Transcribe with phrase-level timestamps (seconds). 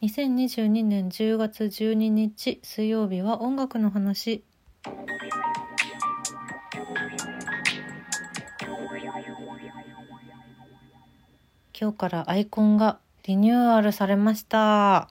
[0.00, 4.44] 2022年10月12日水曜日は音楽の話。
[11.80, 15.10] 今日からアイコンがリニューアルされました。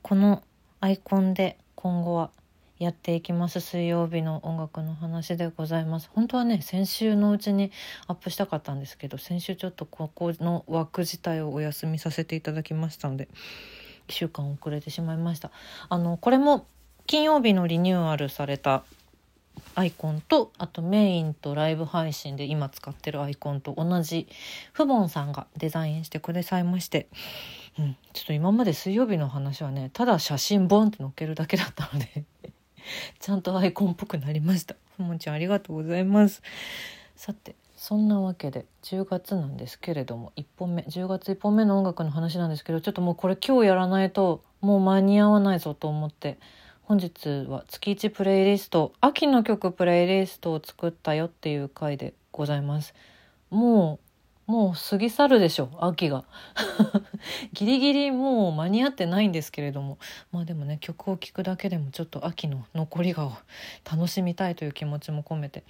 [0.00, 0.42] この
[0.80, 2.30] アイコンで今後は
[2.78, 3.60] やっていきます。
[3.60, 6.08] 水曜日の音楽の話でございます。
[6.14, 7.72] 本当はね先週のうちに
[8.06, 13.28] アップしたかったんですけど先週ちょっとここの枠自体をお休みさせていただきましたので
[14.08, 15.50] 1週間遅れてしまいました。
[15.88, 16.66] あのこれも
[17.06, 18.84] 金曜日のリニューアルされた
[19.74, 24.28] アイコンとあとメインとライブ配信で今使ってるアイコンと同じ
[24.72, 27.08] フボンさんがデザインしてくださいまして、
[27.78, 32.24] うん、ちょっと今まで水曜日の話はねただ写真ボンって載っけるだけだったので
[33.18, 34.76] ちゃんとアイコンっぽくなりました。
[34.96, 36.42] ふもちゃんありがとうございます。
[37.16, 46.38] さてそんなわけで10月なんですけれども1本目10月1本目の音楽の話なんですけどちょっともうこれ今日やらないともう間に合わないぞと思って
[46.84, 52.94] 本日は月1プレイリスト秋の曲プレイリストを作ったよっていう回でございます。
[53.50, 54.00] も
[54.48, 56.24] うもう過ぎ去るでしょ秋が。
[57.52, 59.98] ギリギリもう間に合ってないんですけれども。
[60.32, 63.32] まあでもね曲を聴くだけでもちょっと秋の残りがを
[63.84, 65.64] 楽しみたいという気持ちも込めて。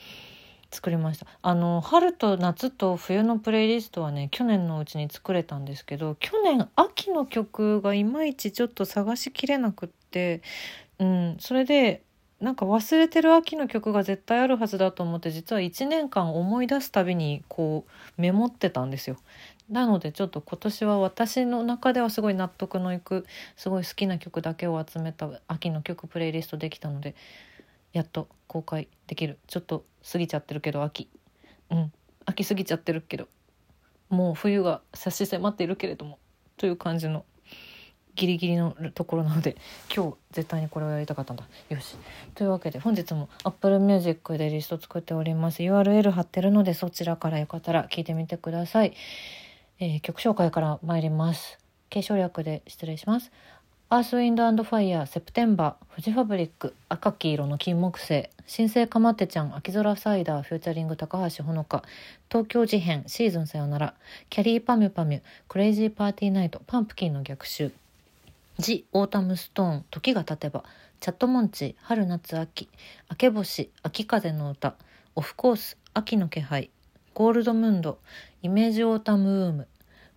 [0.74, 10.42] 作りましたあの春と夏と冬のプレイリストはね去年のうちに作れたんですけど去年秋の曲がいまいちちょっと探しきれなくって、
[10.98, 12.02] うん、それで
[12.40, 17.86] なんか忘れてる秋の曲が絶対あるはずだと思って実は1年間思い出すたびにこ
[18.18, 19.16] うメモってたんですよ。
[19.70, 23.24] なのでちょっと今年は私の中ではすごい納得のいく
[23.56, 27.14] すごい好きな曲だけを集めた秋の曲プレイリストできたので
[27.94, 29.38] やっと公開できる。
[29.46, 31.08] ちょっと過ぎちゃってるけど秋。
[31.70, 31.92] うん。
[32.26, 33.28] 秋過ぎちゃってるけど。
[34.10, 36.18] もう冬が差し迫っているけれども
[36.56, 37.24] という感じの
[38.14, 39.56] ギリギリのところなので
[39.92, 41.48] 今日絶対にこれをやりたかったんだ。
[41.68, 41.96] よし。
[42.34, 45.62] というわけで本日も Apple Music でリスト作っております。
[45.62, 48.94] URL 貼ってるのでそちらからよかったら聞いてみてください、
[49.78, 51.58] えー、曲紹介から参ります。
[51.90, 53.30] 敬称略で失礼します
[53.90, 61.82] Earth, Wind & Fire September フジファブリック赤黄色の金木犀神聖かまってちゃん秋空サイダー featuring 高橋ほのか
[62.30, 63.94] 東京事変シーズンサヨナラ
[64.30, 67.72] きゃりーぱみゅぱみゅ Crazy Party Night パンプキンの逆襲
[68.58, 70.64] The Autumn Stone 時が経てば
[71.00, 72.70] チャットモンチー春夏秋
[73.10, 74.76] 明け星秋風の歌
[75.14, 76.70] オフコース秋の気配
[77.12, 77.98] Goldmund
[78.42, 79.68] Image Autumn Womb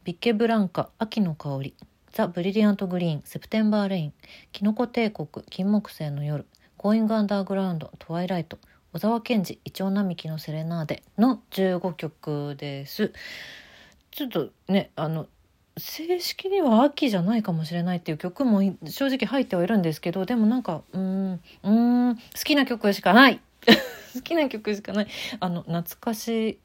[0.06, 1.74] ビッケブランカ秋の香り。
[2.18, 4.14] the brilliant green、September Rain、
[4.52, 8.58] きのこ帝国、金木犀の夜、 GOING UNDER GROUND、トワイライト、
[8.92, 13.14] 小沢健二、イチョウ並木のセレナーデの15曲です。
[14.10, 15.28] ちょっとね、あの、
[15.78, 21.72] 正式には秋じゃないかもしれないっていう曲も正直入ってはいるんですけど、でもなんか、うーん、う
[22.14, 23.40] ん、好きな曲しかない
[24.16, 25.08] 好きな曲しかない。
[25.40, 26.58] あの、懐かしい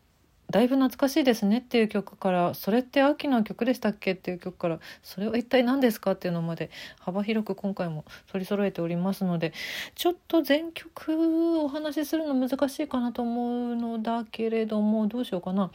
[0.53, 6.71] だいぶ懐かしいですねっていう曲からそれって秋の曲でしたっけっていう曲からそれは一体何ですかっていうのまで
[7.01, 9.55] 幅広く今回も取り揃えておりますので
[9.95, 15.71] ちょっと全曲お話しするの難しいかなと思うのだけれどもどうしようかな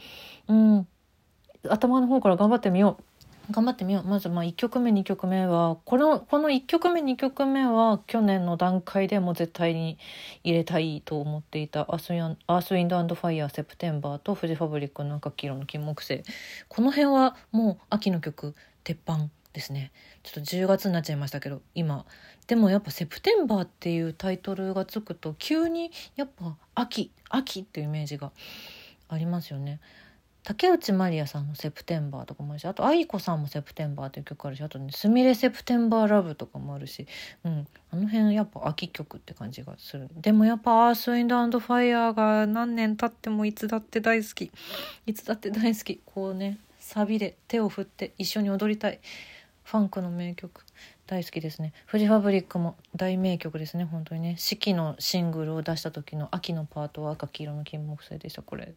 [0.46, 0.88] うん
[1.68, 3.07] 頭の方から頑張ってみよう。
[3.50, 4.04] 頑張ってみよう。
[4.04, 9.98] まずまあ1曲目2曲目はこのこの1曲目2曲目は去年の段階でも絶対に
[10.44, 16.24] 入れたいと思っていた「Earth, Win Earth, Wind Fire September」とフジファブリックの赤黄色の金木犀
[16.68, 18.54] この辺はもう秋の曲
[18.84, 19.92] 鉄板ですね。
[20.22, 22.04] ちょっと10月になっちゃいましたけど今。
[22.48, 28.30] でもやっぱ「セプテンバー」っていうタイトルがつくと急にやっぱ秋秋っていうイメージが
[29.08, 29.80] ありますよね。
[30.44, 37.06] 竹内まりやさんの「セプテンバー」とかもあるしあと愛子さんも「セプテンバー」っていう曲あるしあとね「すみれセプテンバーラブ」とかもあるし、
[37.44, 40.08] うん、あの辺やっぱ秋曲って感じがする。
[40.16, 44.50] でもやっぱ「アースウィンドファイヤー」が何年経ってもいつだって大好き。
[45.06, 46.00] いつだって大好き。
[46.06, 49.00] こうねサビで手を振って一緒に踊りたい。
[49.64, 50.64] ファンクの名曲。
[51.08, 51.72] 大好きですね。
[51.86, 54.36] フジファブリックも大名曲ですね本当にね。
[54.36, 58.42] 四季のシングルを出した時の秋のパートは赤黄色の金木犀でした。
[58.42, 58.74] これ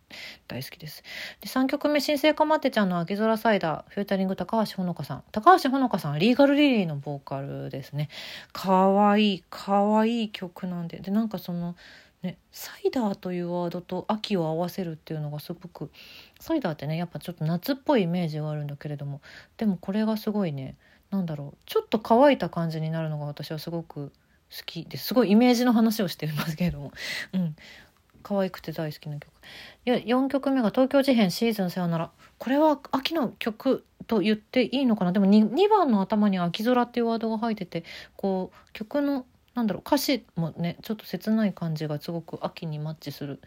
[0.48, 1.04] 大好きです。
[1.42, 5.24] で3曲目新生かまってちゃんの秋空サイダーフュータリング高橋ほのかさん。
[5.34, 8.08] 高橋ほのかさんリーガルリリーのボーカルですね。
[8.54, 11.02] かわいいかわいい曲なんで。
[11.02, 11.76] でなんかその
[12.22, 15.90] ね、サイダーというワードと秋を合わせるっていうのがすごく
[16.40, 19.22] サイダーってねやっぱちょっと夏っぽいイメージがあるんだけれども
[19.58, 20.78] でもこれがすごいね
[21.12, 21.58] なんだろう。
[21.66, 24.12] ちょっと乾いた感じになるのが私はすごく
[24.50, 26.92] 好きですごいイメージの話をしていますけれども、
[27.34, 27.56] うん、
[28.24, 29.32] 可愛くて大好きな曲。
[29.86, 35.12] 4曲目が「東京事変シーズンさよなら」これは秋の曲と言っていいのかな？
[35.12, 37.84] でも 2, 2番の頭に「秋空」っていうワードが入ってて
[38.16, 43.42] こう曲のなんだろう歌詞もねちょっと切ない感じがすごく秋にマッチする。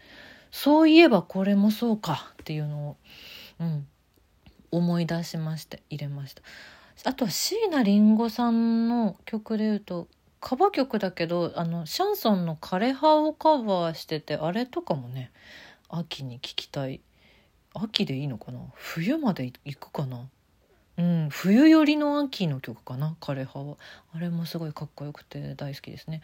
[0.51, 2.97] そういえばこれもそうかっていうのを、
[3.59, 3.87] うん、
[4.71, 6.41] 思い出しまして入れました。
[7.03, 10.07] あとは椎名林檎さんの曲でいうと
[10.39, 15.31] カバー曲だけどあのシャンソンの「枯葉」をカバーしててあれとかもね
[15.89, 17.01] 秋に聴きたい。
[17.77, 18.59] 秋でいいのかな？
[18.73, 20.29] 冬まで行くかな？
[20.97, 23.17] うん冬寄りの秋の曲かな？
[23.19, 23.75] 枯葉は。
[24.15, 26.21] あれもすごいかっこよくて大好きですね。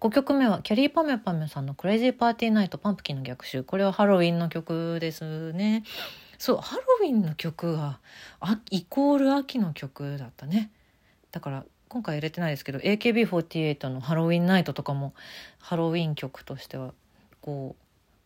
[0.00, 5.82] 5曲目はきゃりーぱみゅぱみゅさんの「Crazy Party Night パンプキンの逆襲」これはハロウィンの曲ですね。
[6.38, 7.98] そうハロウィンの曲が
[8.40, 10.70] あイコール秋の曲だったね。
[11.32, 15.14] だから今回入れてないですけど AKB48 の「ハロウィンナイト」とかも
[15.58, 16.92] ハロウィン曲としては
[17.40, 17.76] こ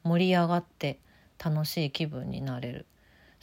[0.04, 0.98] う盛り上がって
[1.42, 2.86] 楽しい気分になれる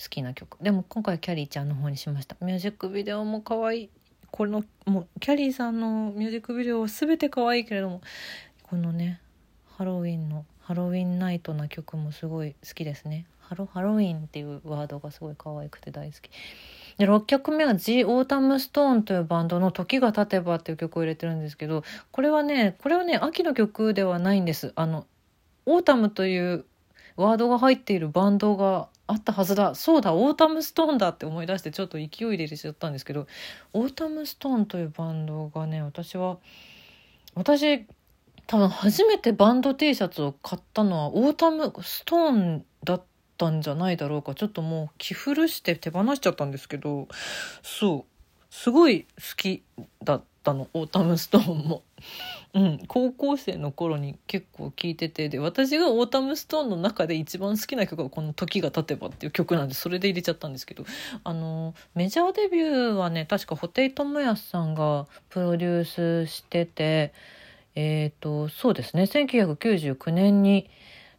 [0.01, 0.57] 好きな曲。
[0.61, 2.35] でも今回キャリーちゃんの方にしました。
[2.41, 3.89] ミュージックビデオも可愛い
[4.31, 8.01] このもうキャリーさんのミュージックビデオは全て可愛いけれども
[8.63, 9.21] このね
[9.77, 13.25] ハロウィンのハロウィンナイトな曲もすごい好きですね。
[13.47, 16.29] ハロハロウィンっていうワードがすごい可愛くて大好き。
[16.97, 24.73] で6曲目は The Autumn Stone というバンドの「時が経てば」っていう曲を入れてるんですけどこれはねこれはね秋の曲ではないんです。
[24.75, 25.05] あの
[25.65, 26.65] Autumn という
[27.15, 29.75] ワードが入っているバンドがあったはずだ。
[29.75, 33.27] そうだ Autumn Stone だって思い出してちょっと勢いで入れちゃったんですけど
[33.73, 36.37] Autumn Stone というバンドがね私は
[37.35, 37.85] 私
[38.47, 43.03] 多分初めてバンド T シャツを買ったのは Autumn Stone だっ
[43.37, 44.35] たんじゃないだろうか。
[44.35, 47.07] ちょっともう着古して手放しちゃったんですけど
[47.61, 48.17] そう。
[48.49, 49.63] すごい好き
[50.03, 50.67] だったの。
[50.73, 51.83] Autumn Stone も。
[52.53, 55.29] うん、高校生の頃に結構聴いてて。
[55.29, 60.85] で私が Autumn Stone の中で一番好きな曲がこの「時が経てば」っていう曲なんでそれで入れちゃったんですけど。
[61.23, 67.13] あのメジャーデビューはね確か布袋寅泰さんがプロデュースしてて
[67.75, 69.03] えっ、ー、とそうですね。
[69.03, 70.69] 1999年に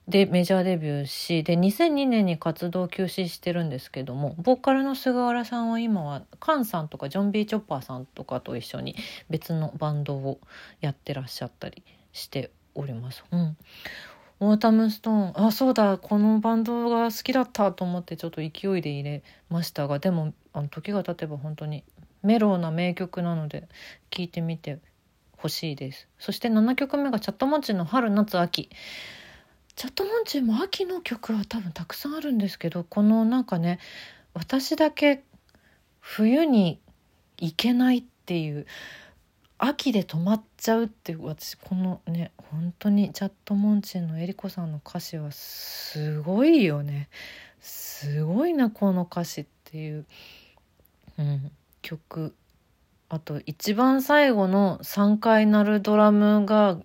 [0.09, 8.97] でメジャーデビューしで2002年に活動休止してるんですけどもボーカルの菅原さんは今はカンさんとかジョン・ビー・チョッパーさんとかと一緒に
[9.29, 10.41] 別のバンドを
[10.81, 11.83] やってらっしゃったり
[12.13, 13.23] しております。
[13.31, 13.57] うん。
[14.41, 15.47] Autumn Stone。
[15.47, 15.99] あそうだ。
[15.99, 21.85] このバンドが好きだったと思ってちょっと勢いで入れましたがでもあの時が経てば本当に
[22.23, 23.69] メローな名曲なので
[24.11, 24.79] 聴いてみて
[25.37, 26.09] ほしいです。
[26.19, 28.71] そして7曲目がチャットモンチーの春夏秋。
[29.79, 33.79] チャットモンチーも秋の曲は多分たくさんあるんですけどこのなんかね
[34.35, 35.23] 私だけ
[36.01, 36.81] 冬に
[37.37, 38.67] 行けないっていう
[39.57, 47.09] 秋で止まっちゃうっていう私このね本当にチャットモンチーのえりこさんの歌詞はすごいよね。
[47.61, 50.07] すごいなこの歌詞っていう、
[51.19, 51.53] うん、
[51.83, 52.35] 曲。
[53.09, 56.79] あと一番最後の3回鳴るドラムが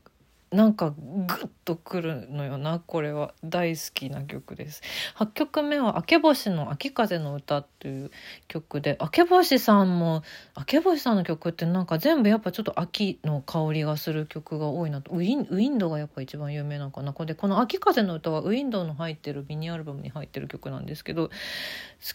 [0.53, 3.33] なんかグッとくるのよなこれは。
[3.43, 4.83] 大好きな曲です。
[5.15, 8.11] 8曲目は「明け星の秋風の歌」っていう
[8.47, 10.21] 曲で明け星さんも
[10.55, 15.11] 明け星さんの曲ってなんか全部やっぱちょっと秋の香りがする曲が多いなと。
[15.11, 17.13] ウィンウィンドがやっぱ一番有名なのかな。
[17.13, 21.33] これでこの「秋風の歌」はウィンドウの入ってるミニアルバムに入ってる曲なんですけど好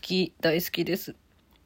[0.00, 1.17] き大好きです。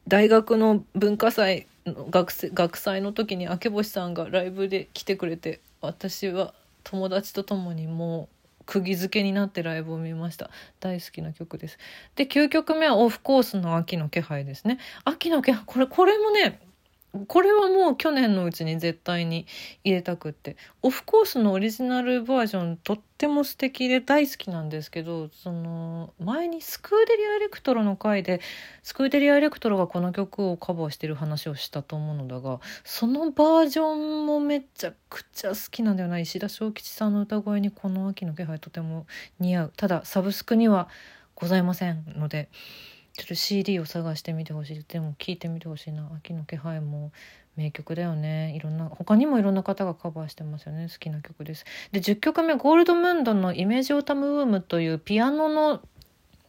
[0.07, 6.53] 大学の文化祭の学生学祭の時に明け星さんがライブで来てくれて私は
[6.83, 8.29] 友達と共にも
[8.61, 10.49] う釘付けになってライブを見ました。
[10.79, 11.77] 大好きな曲です。
[12.15, 14.79] で9曲目はオフコースの秋の気配ですね。
[15.03, 16.59] 秋の気配これこれもね
[17.27, 19.45] これはもう去年のうちに絶対に
[19.83, 28.41] 入れたくってオフコースのオリジナルバージョンとっても素敵で大好きなんですけどその前にスクーデリア・エレクトロの回で
[28.81, 39.05] スクーデリア・エレクトロがこの曲をカバーしてる話をしたと思うのだがそのバージョンもめちゃくちゃ好きなんだよな石田ショーキチさんの歌声にこの秋の気配とても
[39.39, 40.89] 似合うただサブスクには
[41.35, 42.49] ございませんので。
[43.15, 44.83] ちょっと CD を探してみてほしい。
[44.87, 46.09] でも聴いてみてほしいな。
[46.15, 47.11] 秋の気配も
[47.55, 48.55] 名曲だよね。
[48.55, 50.87] いろんな他にもいろんな方がカバーしてますよね。
[50.91, 51.65] 好きな曲です。
[51.91, 55.81] で10曲目ゴールドムンドの「イメージオタムウーム」というピアノの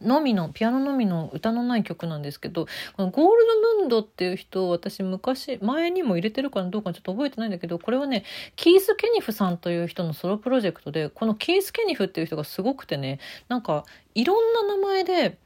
[0.01, 2.67] のみのピアノのみの歌のない曲なんですけど
[2.97, 8.23] このゴールドムンドっていう人私昔前にも入れてるかどうかちょっと覚えてないんだけどこれはね
[8.55, 15.37] キース・ケニフさんという人のソロプロジェクトでこのキース・ケニフっていう人がすごくてねなんかいろんな名前で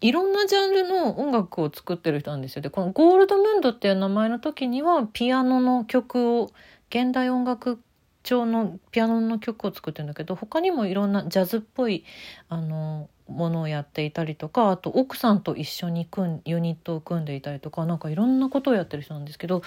[0.00, 2.62] いろんなジャンルの音楽を作ってる人なんですよ。
[2.62, 6.50] でこのゴールドムンドっていう名前の時にはピアノの曲を
[6.90, 7.80] 現代音楽
[8.22, 12.04] 調のピアノの曲を作ってるんだけど他にもいろんなジャズっぽい
[12.48, 19.62] あのものをやっていたりとかあと奥さんと一緒に組んユニットを組んでいたりとかなんかいろんなことをやってる人なんですけど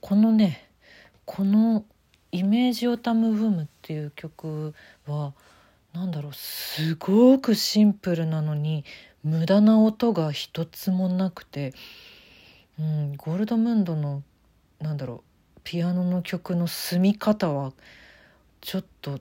[0.00, 0.68] このね
[1.24, 1.84] この
[2.32, 4.74] 「イメージオタムブーム」っていう曲
[5.06, 5.32] は
[5.92, 8.84] なんだろうすごくシンプルなのに
[9.22, 11.74] 無駄な音が一つもなくて、
[12.78, 14.22] うん、ゴールドムンドの
[14.80, 15.22] なんだろ
[15.56, 17.72] うピアノの曲の進み方は
[18.60, 19.20] ちょっと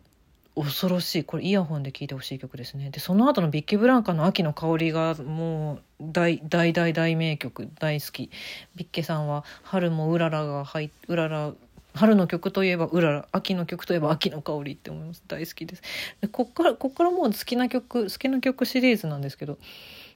[0.56, 1.24] 恐ろしい。
[1.24, 2.90] これイヤホンで聴いてほしい曲ですね。
[2.90, 8.30] でその後のビッキー・ブランカの「秋の香り」がもう大大大大名曲大好き。
[8.76, 11.54] ビッケさんは「春もうらら」が入うらら
[11.94, 15.24] 春の曲といえばうらら秋の曲といえば秋の香りって思います。
[15.28, 15.82] 大好きです。
[16.22, 19.58] でこっからこっからもう好きな曲好きな曲シリーズなんですけど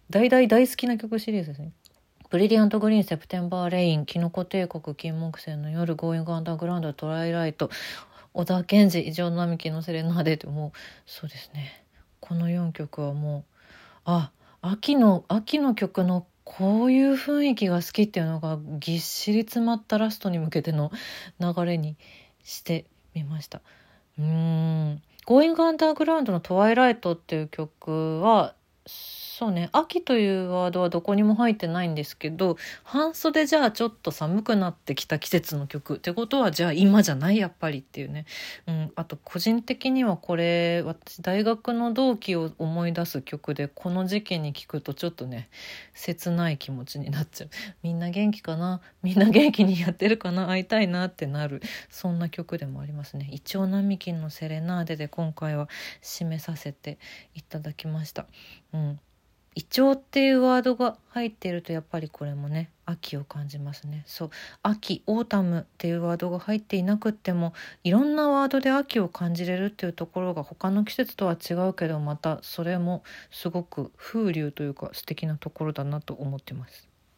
[0.10, 1.72] 大大大好きな曲シリーズですね。
[2.30, 7.70] brilliant green、September Rain、きのこ帝国、金木犀の夜、 GOING UNDER GROUND、トワイライト、
[8.34, 11.86] 小沢健二、いちょう並木のセレナーデってもう、そうですね。
[12.20, 13.44] この4曲はもう、
[14.06, 20.92] あ、秋の、秋の曲のこういう雰囲気が好きっていうのがぎっしり詰まったラストに向けての
[21.40, 21.98] 流れに
[22.44, 23.62] してみました。
[24.18, 25.02] うーん。
[25.26, 28.54] ゴーイングアンダーグラウンドのトワイライトっていう曲は、
[29.38, 29.68] そうね。
[29.74, 38.26] 秋というワードはどこにも入ってないんですけど半袖じゃあちょっと寒くなってきた季節の曲ってことはじゃあ今じゃないやっぱりっていうね、
[38.66, 45.50] うん、あと個人的にはこれ私大学の同期を思い出す曲でこの時期に聴くとちょっとね
[45.94, 47.50] 切ない気持ちになっちゃう。
[47.84, 48.80] みんな元気かな？
[49.04, 50.48] みんな元気にやってるかな？
[50.48, 51.62] 会いたいなってなる。
[51.90, 53.28] そんな曲でもありますね。
[53.34, 55.68] イチョウ並木のセレナーデで今回は
[56.02, 57.00] 締めさせて
[57.34, 58.28] いただきました。
[58.72, 59.00] うん。
[59.56, 64.04] イチョウっていうワードが入っているとやっぱりこれもね秋を感じますね。
[64.06, 64.30] そう。
[64.62, 76.95] 秋 Autumn っていうワードが入っていなくってもいろんなワードで秋を感じれるっていうところが他の季節とは違うけどまたそれもすごく風流というか素敵なところだなと思ってます。